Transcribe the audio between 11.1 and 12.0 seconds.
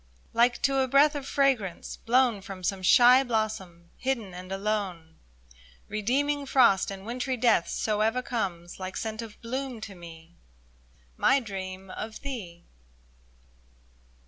My dream